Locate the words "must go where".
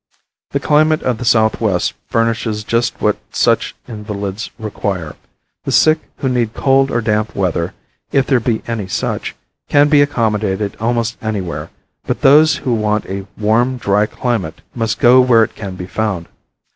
14.73-15.43